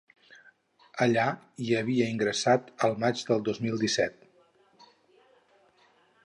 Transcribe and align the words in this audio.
Allà 1.05 1.25
hi 1.65 1.69
havia 1.81 2.07
ingressat 2.13 2.71
el 2.87 2.97
maig 3.05 3.21
del 3.29 3.45
dos 3.51 3.61
mil 3.67 3.79
disset. 3.85 4.27